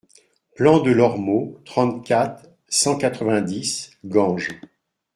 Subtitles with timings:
[0.55, 4.59] Plan de l'Ormeau, trente-quatre, cent quatre-vingt-dix Ganges